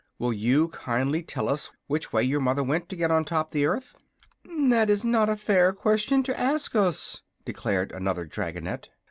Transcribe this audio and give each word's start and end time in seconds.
Will 0.17 0.33
you 0.33 0.69
kindly 0.69 1.21
tell 1.21 1.47
us 1.47 1.69
which 1.85 2.11
way 2.11 2.23
your 2.23 2.39
mother 2.39 2.63
went 2.63 2.89
to 2.89 2.95
get 2.95 3.11
on 3.11 3.23
top 3.23 3.51
the 3.51 3.67
earth?" 3.67 3.93
"That 4.45 4.89
is 4.89 5.05
not 5.05 5.29
a 5.29 5.37
fair 5.37 5.73
question 5.73 6.23
to 6.23 6.39
ask 6.39 6.75
us," 6.75 7.21
declared 7.45 7.91
another 7.91 8.25
dragonette. 8.25 8.89